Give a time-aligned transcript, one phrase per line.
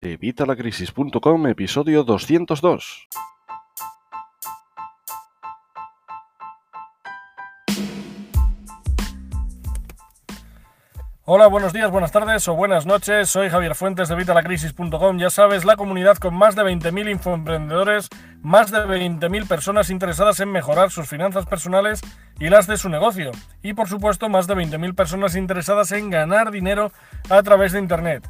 [0.00, 3.08] Evitalacrisis.com, episodio 202.
[11.24, 13.28] Hola, buenos días, buenas tardes o buenas noches.
[13.28, 15.18] Soy Javier Fuentes de Vitalacrisis.com.
[15.18, 18.08] Ya sabes, la comunidad con más de 20.000 infoemprendedores,
[18.40, 22.00] más de 20.000 personas interesadas en mejorar sus finanzas personales
[22.38, 23.32] y las de su negocio.
[23.64, 26.92] Y por supuesto, más de 20.000 personas interesadas en ganar dinero
[27.28, 28.24] a través de Internet.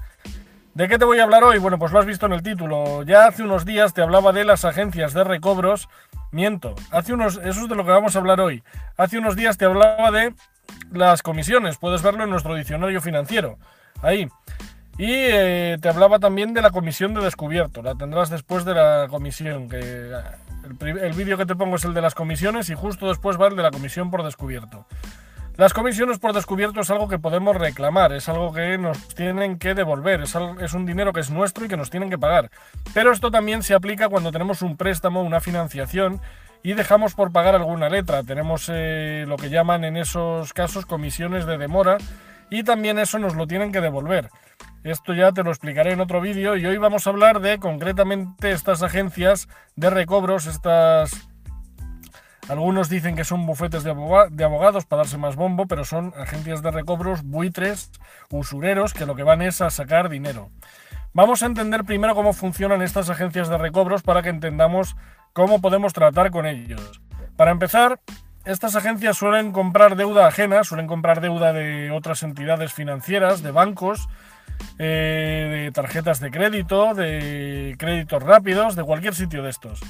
[0.79, 1.59] ¿De qué te voy a hablar hoy?
[1.59, 3.03] Bueno, pues lo has visto en el título.
[3.03, 5.89] Ya hace unos días te hablaba de las agencias de recobros.
[6.31, 8.63] Miento, hace unos, eso es de lo que vamos a hablar hoy.
[8.97, 10.35] Hace unos días te hablaba de
[10.93, 11.79] las comisiones.
[11.79, 13.59] Puedes verlo en nuestro diccionario financiero.
[14.03, 14.29] Ahí.
[14.99, 17.83] Y eh, te hablaba también de la comisión de descubierto.
[17.83, 19.69] La tendrás después de la comisión.
[19.69, 23.37] Que el, el vídeo que te pongo es el de las comisiones y justo después
[23.37, 24.87] va el de la comisión por descubierto.
[25.59, 29.75] Las comisiones por descubierto es algo que podemos reclamar, es algo que nos tienen que
[29.75, 32.53] devolver, es, un dinero que es nuestro y que nos tienen que pagar.
[32.95, 36.21] Pero esto también se aplica cuando tenemos un préstamo, una financiación
[36.63, 38.23] y dejamos por pagar alguna letra.
[38.23, 41.99] Tenemos eh, lo que llaman en esos casos comisiones de demora
[42.51, 44.31] y también eso nos lo tienen que devolver.
[44.85, 48.53] Esto ya te lo explicaré en otro vídeo y hoy vamos a hablar de concretamente
[48.53, 51.28] estas agencias de recobros, estas
[52.49, 56.71] algunos dicen que son bufetes de, abogados para darse más bombo, pero son agencias de
[56.71, 57.91] recobros, buitres,
[58.31, 60.51] usureros, que lo que van es a sacar dinero.
[61.13, 64.97] Vamos a entender primero cómo funcionan estas agencias de recobros para que entendamos
[65.35, 67.03] cómo podemos tratar con ellos.
[67.37, 68.01] Para empezar,
[68.47, 74.09] estas agencias suelen comprar deuda ajena, suelen comprar deuda de otras entidades financieras, de bancos,
[74.79, 79.81] eh, de tarjetas de crédito, de créditos rápidos, de cualquier sitio de estos.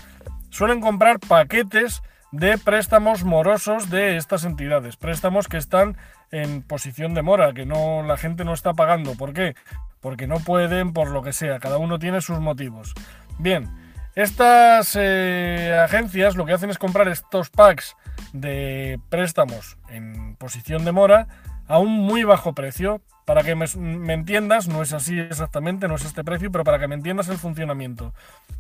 [0.50, 5.96] Suelen comprar paquetes de préstamos morosos de estas entidades, préstamos que están
[6.30, 9.14] en posición de mora, que no la gente no está pagando.
[9.14, 9.54] ¿Por qué?
[10.00, 12.94] Porque no pueden, por lo que sea, cada uno tiene sus motivos.
[13.38, 13.70] Bien,
[14.14, 17.96] estas eh, agencias lo que hacen es comprar estos packs
[18.32, 21.28] de préstamos en posición de mora
[21.66, 23.00] a un muy bajo precio.
[23.24, 26.78] Para que me, me, entiendas, no es así exactamente, no es este precio, pero para
[26.78, 28.14] que me entiendas el funcionamiento.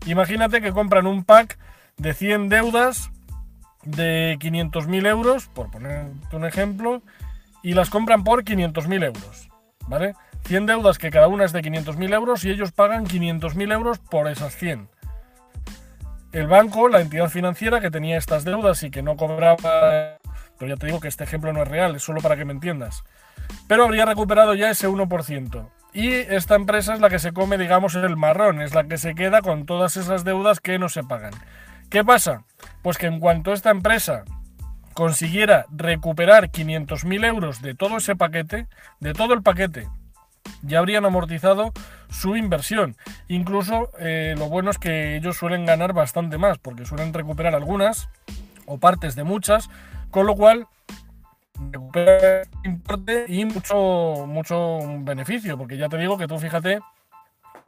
[0.04, 1.58] Imagínate que compran un pack
[1.96, 3.10] de 100 deudas
[3.84, 7.02] de 500.000 euros, por ponerte un ejemplo,
[7.62, 9.48] y las compran por 500.000 euros,
[9.86, 10.14] ¿vale?
[10.44, 14.28] 100 deudas que cada una es de 500.000 euros y ellos pagan 500.000 euros por
[14.28, 14.88] esas 100.
[16.32, 20.18] El banco, la entidad financiera que tenía estas deudas y que no cobraba,
[20.58, 22.52] pero ya te digo que este ejemplo no es real, es solo para que me
[22.52, 23.02] entiendas,
[23.66, 25.68] pero habría recuperado ya ese 1%.
[25.94, 29.14] Y esta empresa es la que se come, digamos, el marrón, es la que se
[29.14, 31.32] queda con todas esas deudas que no se pagan.
[31.90, 32.44] ¿Qué pasa?
[32.82, 34.24] Pues que en cuanto esta empresa
[34.92, 38.66] consiguiera recuperar 500.000 euros de todo ese paquete,
[39.00, 39.88] de todo el paquete,
[40.62, 41.72] ya habrían amortizado
[42.10, 42.96] su inversión.
[43.28, 48.08] Incluso eh, lo bueno es que ellos suelen ganar bastante más, porque suelen recuperar algunas
[48.66, 49.70] o partes de muchas,
[50.10, 50.66] con lo cual
[51.70, 56.80] recupera importe y mucho, mucho beneficio, porque ya te digo que tú fíjate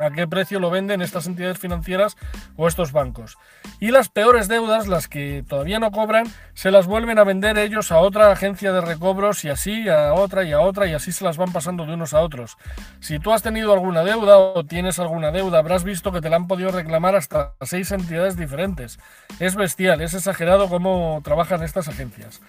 [0.01, 2.17] a qué precio lo venden estas entidades financieras
[2.57, 3.37] o estos bancos.
[3.79, 7.93] Y las peores deudas, las que todavía no cobran, se las vuelven a vender ellos
[7.93, 11.25] a otra agencia de recobros y así a otra y a otra y así se
[11.25, 12.57] las van pasando de unos a otros.
[13.01, 16.37] Si tú has tenido alguna deuda o tienes alguna deuda, habrás visto que te la
[16.37, 18.99] han podido reclamar hasta seis entidades diferentes.
[19.39, 22.41] Es bestial, es exagerado cómo trabajan estas agencias.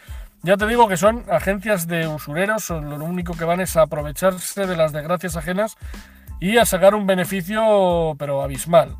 [0.44, 4.66] Ya te digo que son agencias de usureros, lo único que van es a aprovecharse
[4.66, 5.78] de las desgracias ajenas
[6.42, 8.98] y a sacar un beneficio pero abismal.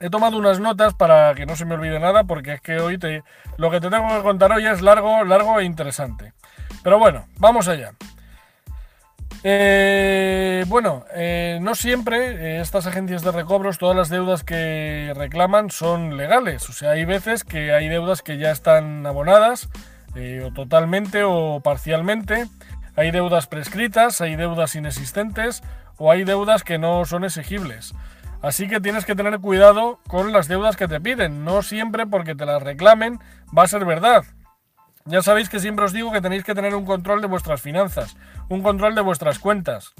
[0.00, 2.98] He tomado unas notas para que no se me olvide nada porque es que hoy
[2.98, 3.22] te,
[3.56, 6.34] lo que te tengo que contar hoy es largo, largo e interesante.
[6.82, 7.92] Pero bueno, vamos allá.
[9.44, 15.70] Eh, bueno, eh, no siempre eh, estas agencias de recobros, todas las deudas que reclaman
[15.70, 16.68] son legales.
[16.68, 19.68] O sea, hay veces que hay deudas que ya están abonadas,
[20.44, 22.46] o totalmente o parcialmente.
[22.96, 25.62] Hay deudas prescritas, hay deudas inexistentes
[25.96, 27.94] o hay deudas que no son exigibles.
[28.42, 31.44] Así que tienes que tener cuidado con las deudas que te piden.
[31.44, 33.18] No siempre porque te las reclamen
[33.56, 34.24] va a ser verdad.
[35.06, 38.16] Ya sabéis que siempre os digo que tenéis que tener un control de vuestras finanzas,
[38.48, 39.94] un control de vuestras cuentas.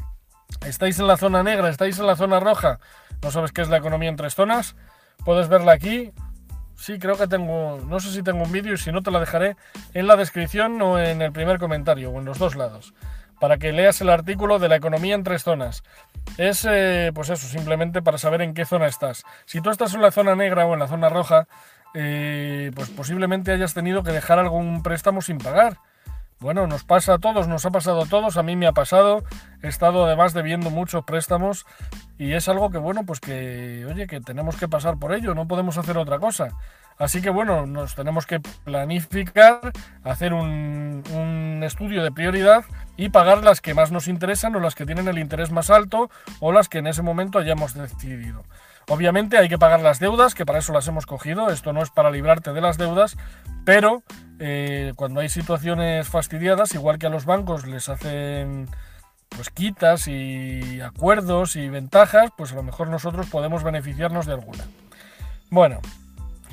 [0.67, 2.81] Estáis en la zona negra, estáis en la zona roja.
[3.23, 4.77] ¿No sabes qué es la economía en tres zonas?
[5.25, 6.13] Puedes verla aquí.
[6.77, 9.21] Sí, creo que tengo, no sé si tengo un vídeo y si no te la
[9.21, 9.57] dejaré
[9.95, 12.93] en la descripción o en el primer comentario o en los dos lados
[13.45, 15.83] para que leas el artículo de la economía en tres zonas.
[16.39, 19.23] Es, eh, pues eso, simplemente para saber en qué zona estás.
[19.45, 21.47] Si tú estás en la zona negra o en la zona roja,
[21.93, 25.77] eh, pues posiblemente hayas tenido que dejar algún préstamo sin pagar.
[26.41, 29.25] bueno, nos pasa a todos, nos ha pasado a todos, a mí me ha pasado,
[29.63, 31.67] he estado además debiendo muchos préstamos
[32.17, 35.47] y es algo que, bueno, pues que, oye, que tenemos que pasar por ello, no
[35.47, 36.49] podemos hacer otra cosa.
[36.99, 39.73] Así que, bueno, nos tenemos que planificar,
[40.05, 41.03] hacer un,
[41.65, 42.65] estudio de prioridad
[42.97, 46.11] y pagar las que más nos interesan o las que tienen el interés más alto
[46.41, 48.45] o las que en ese momento hayamos decidido.
[48.89, 51.91] Obviamente hay que pagar las deudas, que para eso las hemos cogido, esto no es
[51.91, 53.17] para librarte de las deudas,
[53.65, 54.03] pero
[54.39, 58.69] eh, cuando hay situaciones fastidiadas, igual que a los bancos les hacen
[59.31, 64.65] pues quitas y acuerdos y ventajas, pues a lo mejor nosotros podemos beneficiarnos de alguna.
[65.51, 65.81] Bueno,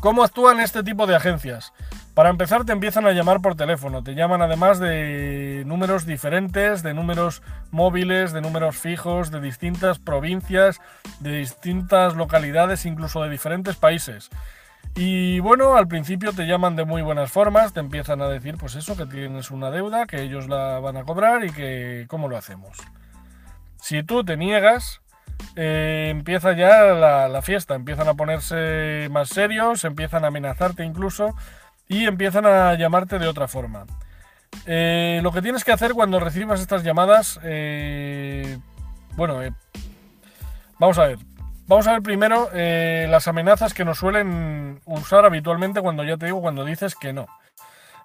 [0.01, 1.71] ¿cómo actúan este tipo de agencias?
[2.13, 6.94] Para empezar te empiezan a llamar por teléfono, te llaman además de números diferentes, de
[6.94, 10.81] números móviles, de números fijos, de distintas provincias,
[11.21, 14.30] de distintas localidades, incluso de diferentes países.
[14.95, 18.75] Y bueno, al principio te llaman de muy buenas formas, te empiezan a decir pues
[18.75, 22.36] eso, que tienes una deuda, que ellos la van a cobrar y que cómo lo
[22.36, 22.77] hacemos.
[23.77, 25.01] Si tú te niegas,
[25.56, 31.36] eh, empieza ya la, fiesta, empiezan a ponerse más serios, empiezan a amenazarte incluso
[31.88, 33.86] y empiezan a llamarte de otra forma.
[34.66, 38.60] Eh, lo que tienes que hacer cuando recibas estas llamadas, eh,
[39.16, 39.40] bueno,
[40.80, 41.18] vamos a ver.
[41.68, 46.42] Vamos a ver primero las amenazas que nos suelen usar habitualmente cuando ya te digo,
[46.42, 47.28] cuando dices que no.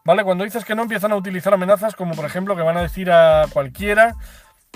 [0.04, 0.22] ¿Vale?
[0.22, 3.10] Cuando dices que no empiezan a utilizar amenazas como por ejemplo que van a decir
[3.10, 4.14] a cualquiera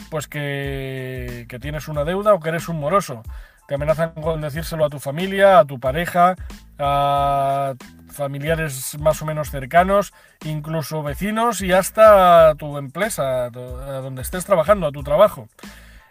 [0.08, 3.22] pues que, que tienes una deuda o que eres un moroso.
[3.68, 6.34] Te amenazan con decírselo a tu familia, a tu pareja,
[6.78, 7.74] a
[8.10, 10.12] familiares más o menos cercanos,
[10.44, 15.48] incluso vecinos y hasta tu empresa, a donde estés trabajando, a tu trabajo.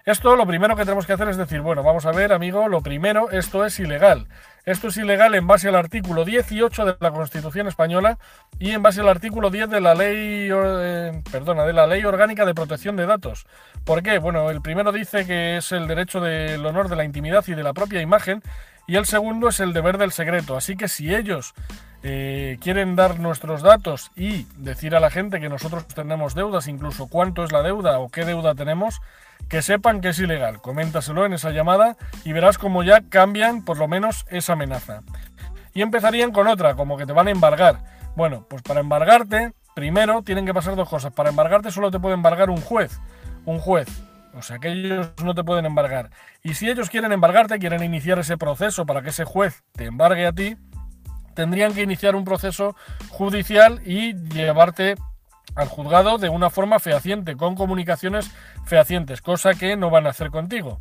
[0.05, 2.81] Esto lo primero que tenemos que hacer es decir, bueno, vamos a ver, amigo, lo
[2.81, 4.27] primero, esto es ilegal.
[4.69, 8.19] Esto es ilegal en base al artículo 18 de la Constitución española
[8.59, 12.45] y en base al artículo 10 de la ley, eh, perdona, de la Ley Orgánica
[12.45, 13.47] de Protección de Datos.
[13.83, 14.19] ¿Por qué?
[14.19, 17.63] Bueno, el primero dice que es el derecho del honor de la intimidad y de
[17.63, 18.43] la propia imagen
[18.85, 20.55] y el segundo es el deber del secreto.
[20.55, 21.55] Así que si ellos
[22.01, 27.07] eh, quieren dar nuestros datos y decir a la gente que nosotros tenemos deudas, incluso
[27.07, 29.01] cuánto es la deuda o qué deuda tenemos,
[29.49, 30.61] que sepan que es ilegal.
[30.61, 35.01] Coméntaselo en esa llamada y verás cómo ya cambian por lo menos esa amenaza.
[35.73, 37.83] Y empezarían con otra, como que te van a embargar.
[38.15, 41.13] Bueno, pues para embargarte, primero tienen que pasar dos cosas.
[41.13, 42.99] Para embargarte solo te puede embargar un juez.
[43.45, 43.87] Un juez.
[44.33, 46.11] O sea que ellos no te pueden embargar.
[46.43, 50.27] Y si ellos quieren embargarte, quieren iniciar ese proceso para que ese juez te embargue
[50.27, 50.57] a ti,
[51.33, 52.75] tendrían que iniciar un proceso
[53.09, 54.95] judicial y llevarte
[55.55, 58.31] al juzgado de una forma fehaciente, con comunicaciones
[58.65, 60.79] fehacientes, cosa que no van a hacer contigo.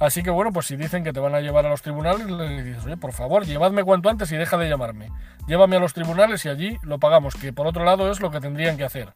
[0.00, 2.62] Así que bueno, pues si dicen que te van a llevar a los tribunales, le
[2.62, 5.10] dices, oye, por favor, llevadme cuanto antes y deja de llamarme.
[5.48, 8.40] Llévame a los tribunales y allí lo pagamos, que por otro lado es lo que
[8.40, 9.14] tendrían que hacer.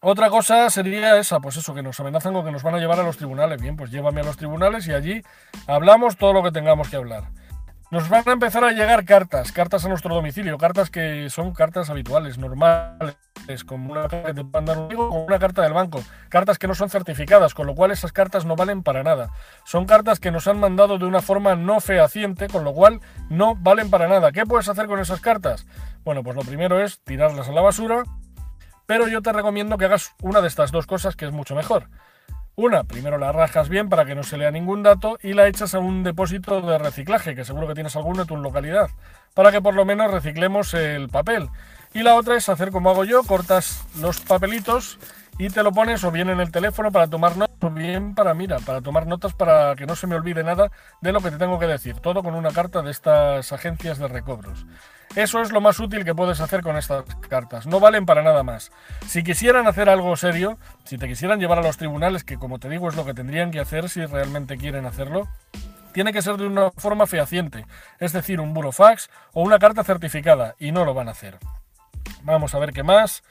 [0.00, 3.00] Otra cosa sería esa, pues eso, que nos amenazan con que nos van a llevar
[3.00, 3.60] a los tribunales.
[3.60, 5.22] Bien, pues llévame a los tribunales y allí
[5.66, 7.24] hablamos todo lo que tengamos que hablar.
[7.90, 11.90] Nos van a empezar a llegar cartas, cartas a nuestro domicilio, cartas que son cartas
[11.90, 13.14] habituales, normales,
[13.66, 16.88] como una carta que te un como una carta del banco, cartas que no son
[16.88, 19.30] certificadas, con lo cual esas cartas no valen para nada.
[19.64, 23.54] Son cartas que nos han mandado de una forma no fehaciente, con lo cual no
[23.54, 24.32] valen para nada.
[24.32, 25.66] ¿Qué puedes hacer con esas cartas?
[26.04, 28.02] Bueno, pues lo primero es tirarlas a la basura,
[28.86, 31.88] pero yo te recomiendo que hagas una de estas dos cosas que es mucho mejor.
[32.56, 35.74] Una, primero la rajas bien para que no se lea ningún dato y la echas
[35.74, 38.90] a un depósito de reciclaje, que seguro que tienes alguno en tu localidad,
[39.34, 41.48] para que por lo menos reciclemos el papel.
[41.94, 45.00] Y la otra es hacer como hago yo, cortas los papelitos
[45.36, 48.34] y te lo pones o bien en el teléfono para tomar notas o bien para,
[48.34, 50.70] mira, para tomar notas para que no se me olvide nada
[51.00, 51.96] de lo que te tengo que decir.
[51.96, 54.64] Todo con una carta de estas agencias de recobros.
[55.16, 57.66] Eso es lo más útil que puedes hacer con estas cartas.
[57.66, 58.72] No valen para nada más.
[59.06, 62.68] Si quisieran hacer algo serio, si te quisieran llevar a los tribunales, que como te
[62.68, 65.28] digo es lo que tendrían que hacer si realmente quieren hacerlo,
[65.92, 67.64] tiene que ser de una forma fehaciente,
[68.00, 71.38] es decir, un burofax o una carta certificada, y no lo van a hacer.
[72.24, 73.22] Vamos a ver qué más.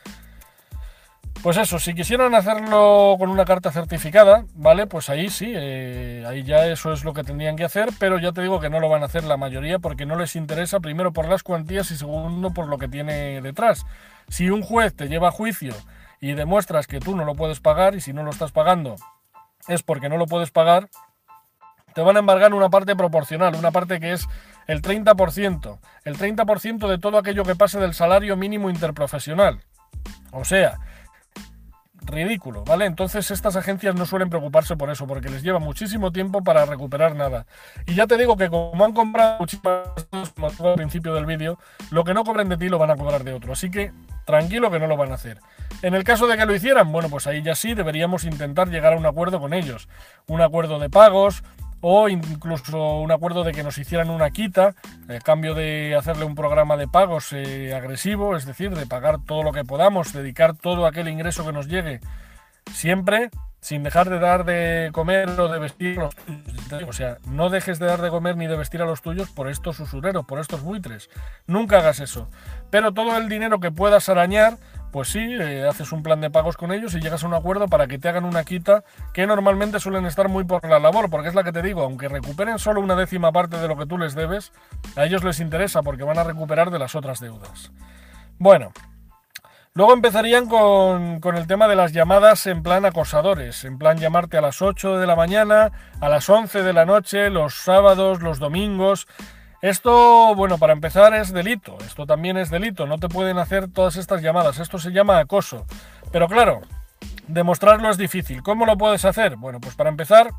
[1.44, 4.88] Pues eso, si quisieran hacerlo con una carta certificada, ¿vale?
[4.88, 8.32] Pues ahí sí, eh, ahí ya eso es lo que tendrían que hacer, pero ya
[8.32, 11.12] te digo que no lo van a hacer la mayoría porque no les interesa, primero
[11.12, 13.86] por las cuantías y segundo por lo que tiene detrás.
[14.30, 15.74] Si un juez te lleva a juicio
[16.22, 18.96] y demuestras que tú no lo puedes pagar y si no lo estás pagando
[19.68, 20.88] es porque no lo puedes pagar,
[21.94, 24.30] te van a embargar una parte proporcional, una parte que es
[24.68, 29.60] el 30%, el 30% de todo aquello que pase del salario mínimo interprofesional.
[30.32, 30.80] O sea,
[32.06, 32.86] ridículo, ¿vale?
[32.86, 37.16] Entonces estas agencias no suelen preocuparse por eso, porque les lleva muchísimo tiempo para recuperar
[37.16, 37.46] nada.
[37.86, 39.88] Y ya te digo que como han comprado muchísimas
[40.60, 41.58] al principio del vídeo,
[41.92, 43.54] lo que no cobren de ti lo van a cobrar de otro.
[43.54, 43.92] Así que
[44.26, 45.40] tranquilo que no lo van a hacer.
[45.82, 48.94] En el caso de que lo hicieran, bueno, pues ahí ya sí deberíamos intentar llegar
[48.94, 49.90] a un acuerdo con ellos.
[50.28, 51.44] Un acuerdo de pagos,
[51.86, 54.74] o incluso un acuerdo de que nos hicieran una quita,
[55.10, 59.44] a cambio de hacerle un programa de pagos eh, agresivo, es decir, de pagar todo
[59.44, 62.00] lo que podamos, dedicar todo aquel ingreso que nos llegue,
[62.72, 65.98] siempre sin dejar de dar de comer o de vestir.
[66.00, 69.50] O sea, no dejes de dar de comer ni de vestir a los tuyos por
[69.50, 71.10] estos usureros, por estos buitres.
[71.48, 72.30] Nunca hagas eso.
[72.70, 74.58] Pero todo el dinero que puedas arañar,
[74.94, 77.68] pues sí, eh, haces un plan de pagos con ellos y llegas a un acuerdo
[77.68, 81.30] para que te hagan una quita que normalmente suelen estar muy por la labor, porque
[81.30, 83.98] es la que te digo, aunque recuperen solo una décima parte de lo que tú
[83.98, 84.54] les debes,
[84.96, 87.72] a ellos les interesa porque van a recuperar de las otras deudas.
[88.38, 88.72] Bueno,
[89.74, 94.38] luego empezarían con, con el tema de las llamadas en plan acosadores, en plan llamarte
[94.38, 95.72] a las 8 de la mañana,
[96.02, 99.08] a las 11 de la noche, los sábados, los domingos.
[99.64, 103.96] Esto, bueno, para empezar es delito, esto también es delito, no te pueden hacer todas
[103.96, 105.66] estas llamadas, esto se llama acoso.
[106.12, 106.60] Pero claro,
[107.30, 108.44] demostrarlo es difícil.
[108.44, 109.38] ¿Cómo lo puedes hacer?
[109.38, 110.32] Bueno, pues para empezar,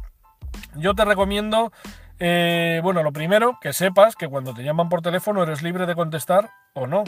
[0.77, 1.73] yo te recomiendo,
[2.19, 5.95] eh, bueno, lo primero, que sepas que cuando te llaman por teléfono eres libre de
[5.95, 7.05] contestar o no.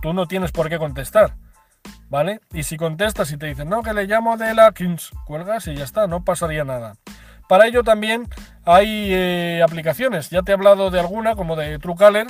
[0.00, 1.34] Tú no tienes por qué contestar,
[2.08, 2.40] ¿vale?
[2.52, 5.74] Y si contestas y te dicen, no, que le llamo de la Kings, cuelgas y
[5.74, 6.94] ya está, no pasaría nada.
[7.48, 8.28] Para ello también
[8.64, 12.26] hay eh, aplicaciones, ya te he hablado de alguna, como de Truecaller.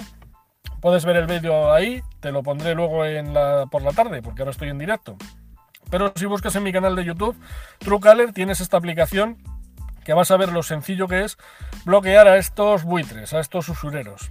[0.80, 3.02] Puedes ver el vídeo ahí, te lo pondré luego
[3.70, 5.16] por la tarde, porque ahora estoy en directo.
[5.90, 7.36] Pero si buscas en mi canal de YouTube,
[7.78, 9.38] Truecaller, tienes esta aplicación
[10.04, 11.38] que vas a ver lo sencillo que es
[11.84, 14.30] bloquear a estos buitres, a estos usureros.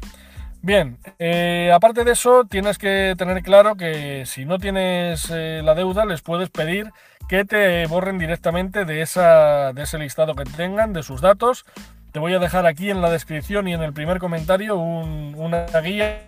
[0.63, 5.73] Bien, eh, aparte de eso, tienes que tener claro que si no tienes eh, la
[5.73, 6.91] deuda, les puedes pedir
[7.27, 11.65] que te borren directamente de, esa, de ese listado que tengan, de sus datos.
[12.11, 16.27] Te voy a dejar aquí en la descripción y en el primer comentario una guía,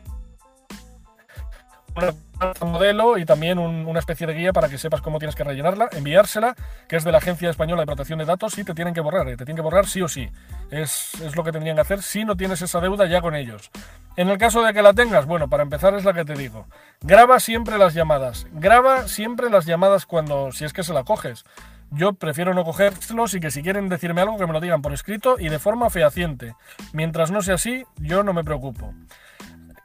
[2.62, 5.90] un modelo y también una especie de guía para que sepas cómo tienes que rellenarla,
[5.92, 6.56] enviársela,
[6.88, 9.28] que es de la Agencia Española de Protección de Datos y te tienen que borrar,
[9.28, 10.30] eh, te tienen que borrar sí o sí.
[10.72, 13.72] Es, es lo que tendrían que hacer si no tienes esa deuda ya con ellos.
[14.16, 16.68] En el caso de que la tengas, bueno, para empezar es la que te digo.
[17.02, 18.48] Graba siempre las llamadas.
[18.52, 21.46] Graba siempre las llamadas cuando, si es que se la coges.
[21.92, 24.94] Yo prefiero no cogérselos y que si quieren decirme algo que me lo digan por
[24.94, 26.56] escrito y de forma fehaciente.
[26.92, 28.94] Mientras no sea así, yo no me preocupo.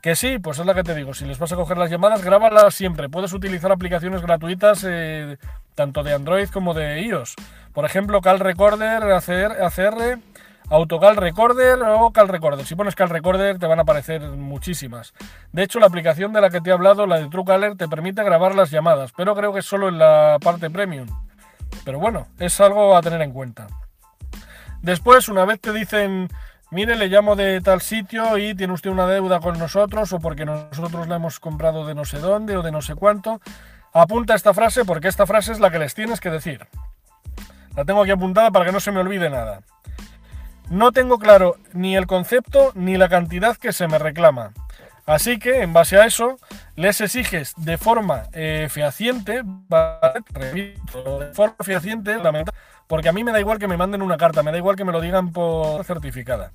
[0.01, 1.13] Que sí, pues es la que te digo.
[1.13, 3.09] Si les vas a coger las llamadas, grábalas siempre.
[3.09, 5.39] Puedes utilizar aplicaciones gratuitas eh,
[5.75, 7.35] tanto de Android como de iOS.
[7.73, 10.19] Por ejemplo, Cal Recorder, ACR,
[10.71, 12.67] Autocal Recorder o Cal Recorder.
[12.67, 15.15] Si pones Cal Recorder te van a aparecer muchísimas.
[15.53, 18.23] De hecho, la aplicación de la que te he hablado, la de Truecaller, te permite
[18.23, 21.09] grabar las llamadas, pero creo que es solo en la parte premium.
[21.85, 23.67] Pero bueno, es algo a tener en cuenta.
[24.83, 26.29] Después, una vez te dicen,
[26.71, 30.45] mire, le llamo de tal sitio y tiene usted una deuda con nosotros o porque
[30.45, 33.41] nosotros la hemos comprado de no sé dónde o de no sé cuánto,
[33.93, 36.67] apunta esta frase porque esta frase es la que les tienes que decir.
[37.77, 39.61] La tengo aquí apuntada para que no se me olvide nada.
[40.71, 44.53] No tengo claro ni el concepto ni la cantidad que se me reclama.
[45.07, 46.37] Así que, en base a eso,
[46.77, 50.75] les exiges de forma eh, fehaciente, de
[51.33, 52.19] forma fehaciente,
[52.89, 54.85] porque a mí me da igual que me manden una carta, me da igual que
[54.85, 56.53] me lo digan por certificada.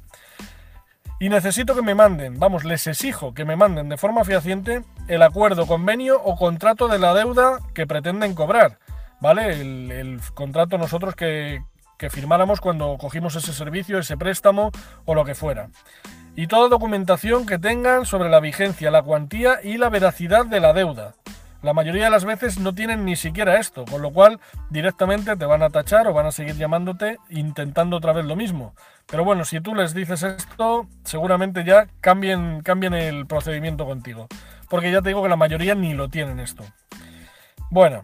[1.20, 5.22] Y necesito que me manden, vamos, les exijo que me manden de forma fehaciente el
[5.22, 8.80] acuerdo, convenio o contrato de la deuda que pretenden cobrar.
[9.22, 9.54] ¿Vale?
[9.54, 11.62] El, contrato nosotros que
[12.10, 14.72] firmáramos cuando cogimos ese servicio, ese préstamo
[15.06, 15.70] o lo que fuera.
[16.36, 20.74] Y toda documentación que tengan sobre la vigencia, la cuantía y la veracidad de la
[20.74, 21.14] deuda.
[21.64, 25.46] La mayoría de las veces no tienen ni siquiera esto, con lo cual directamente te
[25.46, 28.76] van a tachar o van a seguir llamándote intentando otra vez lo mismo.
[29.08, 34.28] Pero bueno, si tú les dices esto, seguramente ya cambien, cambien el procedimiento contigo.
[34.70, 36.66] Porque ya te digo que la mayoría ni lo tienen esto.
[37.70, 38.04] Bueno,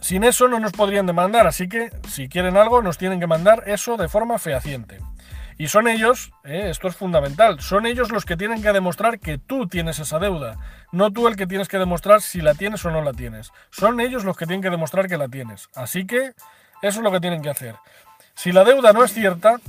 [0.00, 3.62] sin eso no nos podrían demandar, así que si quieren algo nos tienen que mandar
[3.64, 4.98] eso de forma fehaciente.
[5.58, 9.38] Y son ellos, eh, esto es fundamental, son ellos los que tienen que demostrar que
[9.38, 10.58] tú tienes esa deuda,
[10.92, 13.52] no tú el que tienes que demostrar si la tienes o no la tienes.
[13.70, 15.68] Son ellos los que tienen que demostrar que la tienes.
[15.74, 16.34] Así que
[16.82, 17.76] eso es lo que tienen que hacer.
[18.34, 19.60] Si la deuda no es cierta,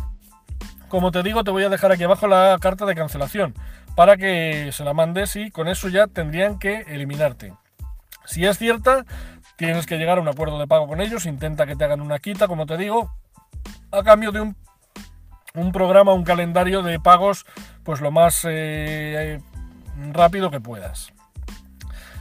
[0.87, 3.53] como te digo, te voy a dejar aquí abajo la carta de cancelación
[3.95, 7.53] para que se la mandes y con eso ya tendrían que eliminarte.
[8.25, 9.05] Si es cierta,
[9.55, 12.19] Tienes que llegar a un acuerdo de pago con ellos, intenta que te hagan una
[12.19, 13.15] quita, como te digo,
[13.89, 14.57] a cambio de un,
[15.55, 17.45] un programa, un calendario de pagos,
[17.83, 19.39] pues lo más eh,
[20.11, 21.13] rápido que puedas.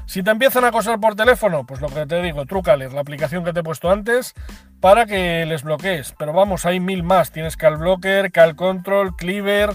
[0.06, 3.42] Si te empiezan a acosar por teléfono, pues lo que te digo, Truecaller, la aplicación
[3.42, 4.34] que te he puesto antes,
[4.80, 6.14] para que les bloquees.
[6.18, 7.30] Pero vamos, hay mil más.
[7.32, 9.70] Tienes CalBlocker, CalControl, Cleaver,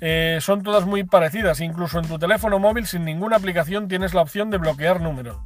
[0.00, 1.60] eh, son todas muy parecidas.
[1.60, 5.36] Incluso en tu teléfono móvil, sin ninguna aplicación, tienes la opción de bloquear números.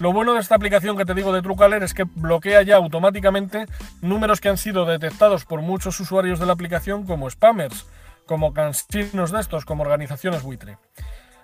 [0.00, 3.66] Lo bueno de esta aplicación que te digo de Truecaller es que bloquea ya automáticamente
[4.00, 7.86] números que han sido detectados por muchos usuarios de la aplicación como spammers,
[8.24, 10.78] como cansinos de estos, como organizaciones buitre.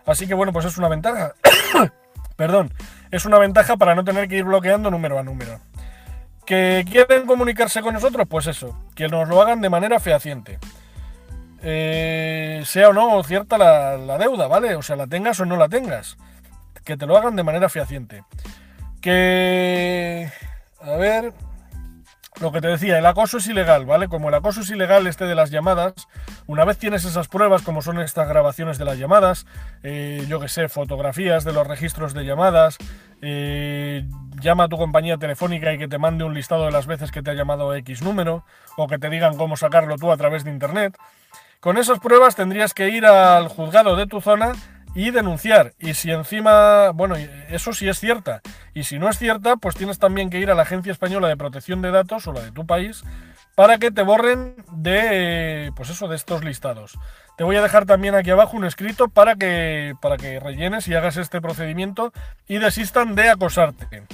[0.07, 1.35] Así que bueno, pues es una ventaja.
[2.37, 2.73] Perdón,
[3.11, 5.61] es una ventaja para no tener que ir bloqueando número a número.
[6.47, 8.27] ¿Que quieren comunicarse con nosotros?
[8.27, 10.59] Pues eso, que nos lo hagan de manera fehaciente.
[11.63, 14.77] Eh, sea o no cierta la, deuda, ¿vale?
[14.77, 16.17] O sea, la tengas o no la tengas.
[16.87, 18.25] Que te lo hagan de manera fehaciente.
[19.03, 20.31] Que...
[20.81, 21.35] A ver...
[22.39, 24.09] Lo que te decía, el acoso es ilegal, ¿vale?
[24.09, 25.95] Como el acoso es ilegal este de las llamadas,
[26.47, 29.47] una vez tienes esas pruebas, como son estas grabaciones de las llamadas,
[29.83, 32.77] eh, yo que sé, fotografías de los registros de llamadas,
[33.23, 34.07] eh,
[34.43, 37.23] llama a tu compañía telefónica y que te mande un listado de las veces que
[37.23, 38.45] te ha llamado X número,
[38.77, 40.95] o que te digan cómo sacarlo tú a través de Internet,
[41.61, 44.53] con esas pruebas tendrías que ir al juzgado de tu zona
[44.97, 45.75] y denunciar.
[45.79, 47.17] Y si encima, bueno,
[47.51, 48.41] eso sí es cierta.
[48.73, 51.37] Y si no es cierta, pues tienes también que ir a la Agencia Española de
[51.37, 53.05] Protección de Datos o la de tu país
[53.55, 56.99] para que te borren de, pues eso, de estos listados.
[57.37, 60.95] Te voy a dejar también aquí abajo un escrito para que, para que rellenes y
[60.95, 62.15] hagas este procedimiento
[62.49, 64.05] y desistan de acosarte.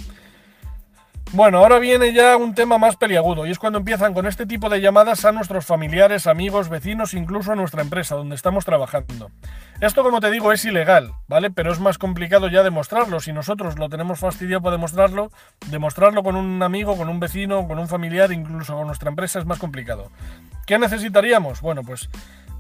[1.35, 4.69] Bueno, ahora viene ya un tema más peliagudo y es cuando empiezan con este tipo
[4.69, 9.31] de llamadas a nuestros familiares, amigos, vecinos, incluso a nuestra empresa donde estamos trabajando.
[9.81, 11.51] Esto, como te digo, es ilegal, ¿vale?
[11.51, 13.19] Pero es más complicado ya demostrarlo.
[13.19, 15.31] Si nosotros lo tenemos fastidiado para demostrarlo,
[15.71, 19.47] demostrarlo con un amigo, con un vecino, con un familiar, incluso con nuestra empresa es
[19.47, 20.11] más complicado.
[20.67, 21.63] ¿Qué necesitaríamos?
[21.63, 22.11] Bueno, pues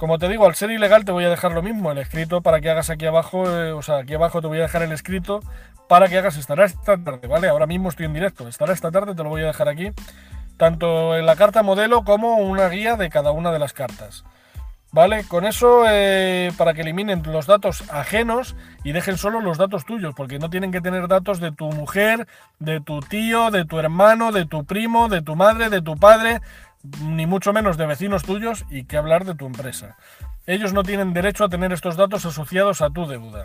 [0.03, 2.61] como te digo, al ser ilegal te voy a dejar lo mismo, el escrito para
[2.61, 5.39] que hagas aquí abajo, eh, o sea, aquí abajo te voy a dejar el escrito
[5.89, 7.47] para que hagas, estará esta tarde, ¿vale?
[7.47, 9.93] Ahora mismo estoy en directo, estará esta tarde, te lo voy a dejar aquí,
[10.57, 14.25] tanto en la carta modelo como una guía de cada una de las cartas.
[14.91, 15.25] ¿Vale?
[15.25, 20.15] Con eso, eh, para que eliminen los datos ajenos y dejen solo los datos tuyos,
[20.17, 22.27] porque no tienen que tener datos de tu mujer,
[22.59, 26.43] de tu tío, de tu hermano, de tu primo, de tu madre, de tu padre,
[27.01, 29.97] ni mucho menos de vecinos tuyos y que hablar de tu empresa.
[30.47, 33.45] Ellos no tienen derecho a tener estos datos asociados a tu deuda.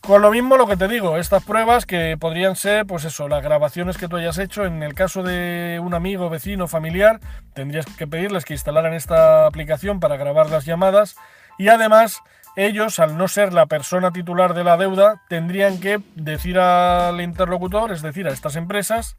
[0.00, 3.42] Con lo mismo lo que te digo, estas pruebas que podrían ser, pues eso, las
[3.42, 7.20] grabaciones que tú hayas hecho, en el caso de un amigo, vecino, familiar,
[7.54, 11.16] tendrías que pedirles que instalaran esta aplicación para grabar las llamadas
[11.58, 12.22] y además
[12.56, 17.92] ellos, al no ser la persona titular de la deuda, tendrían que decir al interlocutor,
[17.92, 19.16] es decir, a estas empresas,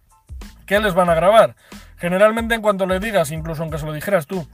[0.65, 1.55] que les van a grabar.
[2.01, 4.47] Generalmente en cuanto le digas, incluso aunque se lo dijeras tú,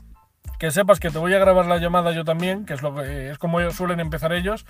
[0.60, 3.31] que sepas que te voy a grabar la llamada yo también, que es lo que
[3.31, 4.65] es como suelen empezar ellos.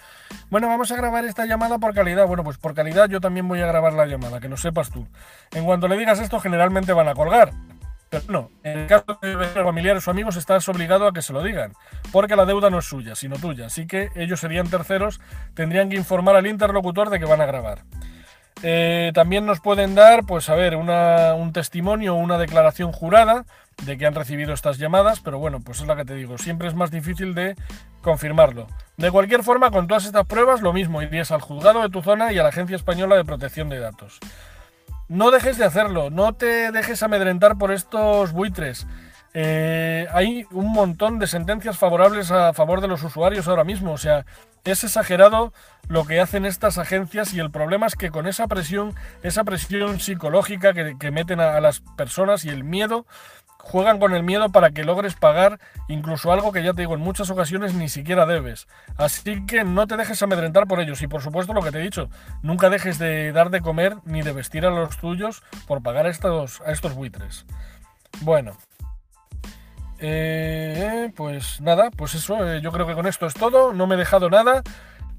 [0.52, 2.28] Bueno, vamos a grabar esta llamada por calidad.
[2.28, 5.08] Bueno, pues por calidad yo también voy a grabar la llamada, que lo sepas tú.
[5.54, 7.52] En cuanto le digas esto, generalmente van a colgar.
[8.10, 11.42] Pero no, en el caso de familiares o amigos estás obligado a que se lo
[11.42, 11.74] digan,
[12.12, 13.66] porque la deuda no es suya, sino tuya.
[13.66, 15.20] Así que ellos serían terceros,
[15.56, 17.84] tendrían que informar al interlocutor de que van a grabar.
[18.64, 23.46] Eh, también nos pueden dar, pues a ver, un testimonio o una declaración jurada
[23.86, 26.68] de que han recibido estas llamadas, pero bueno, pues es la que te digo, siempre
[26.68, 27.56] es más difícil de
[28.02, 28.68] confirmarlo.
[28.98, 32.34] De cualquier forma, con todas estas pruebas, lo mismo, irías al juzgado de tu zona
[32.34, 34.20] y a la Agencia Española de Protección de Datos.
[35.08, 38.88] No dejes de hacerlo, no te dejes amedrentar por estos buitres.
[39.40, 43.92] Eh, hay un montón de sentencias favorables a favor de los usuarios ahora mismo.
[43.92, 44.26] O sea,
[44.64, 45.54] es exagerado
[45.88, 50.00] lo que hacen estas agencias y el problema es que con esa presión, esa presión
[50.00, 53.06] psicológica que, meten a, las personas y el miedo,
[53.60, 57.02] juegan con el miedo para que logres pagar incluso algo que ya te digo en
[57.02, 58.68] muchas ocasiones ni siquiera debes.
[58.98, 61.84] Así que no te dejes amedrentar por ellos y por supuesto lo que te he
[61.84, 62.10] dicho,
[62.42, 66.10] nunca dejes de dar de comer ni de vestir a los tuyos por pagar a
[66.10, 67.46] estos, a estos buitres.
[68.22, 68.58] Bueno,
[70.00, 73.96] eh, pues nada, pues eso, eh, yo creo que con esto es todo, no me
[73.96, 74.64] he dejado nada.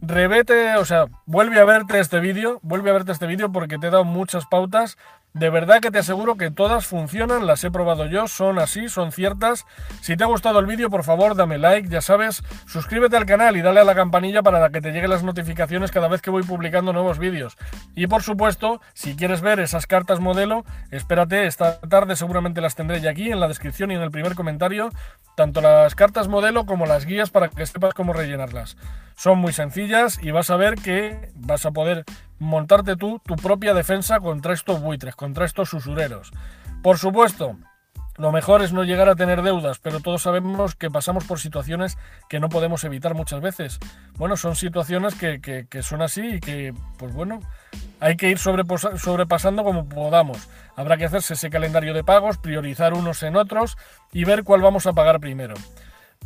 [0.00, 3.88] Revete, o sea, vuelve a verte este vídeo, vuelve a verte este vídeo porque te
[3.88, 4.96] he dado muchas pautas
[5.34, 9.12] de verdad que te aseguro que todas funcionan, las he probado yo, son así, son
[9.12, 9.66] ciertas.
[10.00, 13.56] Si te ha gustado el vídeo, por favor, dame like, ya sabes, suscríbete al canal
[13.56, 16.42] y dale a la campanilla para que te lleguen las notificaciones cada vez que voy
[16.42, 17.56] publicando nuevos vídeos.
[17.94, 23.00] Y por supuesto, si quieres ver esas cartas modelo, espérate, esta tarde seguramente las tendré
[23.00, 24.90] ya aquí en la descripción y en el primer comentario,
[25.36, 28.76] tanto las cartas modelo como las guías para que sepas cómo rellenarlas.
[29.14, 32.04] Son muy sencillas y vas a ver que vas a poder
[32.38, 36.32] montarte tú tu propia defensa contra estos buitres, contra estos usureros.
[36.82, 37.56] Por supuesto,
[38.18, 41.96] Lo mejor es no llegar a tener deudas, pero todos sabemos que pasamos por situaciones
[42.28, 43.78] que no podemos evitar muchas veces.
[44.16, 47.38] Bueno, son situaciones que, que, son así y que, pues bueno,
[48.00, 50.48] hay que ir sobrepasando como podamos.
[50.74, 53.78] Habrá que hacerse ese calendario de pagos, priorizar unos en otros
[54.12, 55.54] y ver cuál vamos a pagar primero.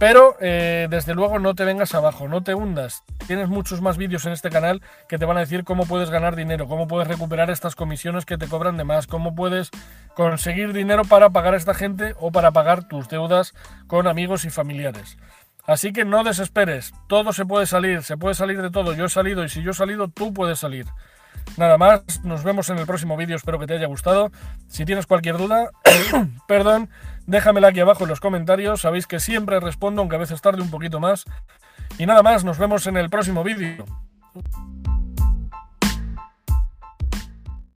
[0.03, 3.05] Pero eh, desde luego no te vengas abajo, no te hundas.
[3.29, 6.35] Tienes muchos más vídeos en este canal que te van a decir cómo puedes ganar
[6.35, 9.71] dinero, cómo puedes recuperar estas comisiones que te cobran de más, cómo puedes
[10.17, 13.55] conseguir dinero para pagar a esta gente o para pagar tus deudas
[13.87, 15.19] con amigos y familiares.
[15.69, 18.95] Así que no desesperes, todo se puede salir, se puede salir de todo.
[18.95, 20.87] Yo he salido y si yo he salido, tú puedes salir.
[21.57, 24.33] Nada más, nos vemos en el próximo vídeo, espero que te haya gustado.
[24.67, 25.71] Si tienes cualquier duda,
[26.49, 26.91] perdón,
[27.27, 30.71] déjamela aquí abajo en los comentarios, sabéis que siempre respondo, aunque a veces tarde un
[30.71, 31.25] poquito más.
[31.99, 33.85] Y nada más, nos vemos en el próximo vídeo.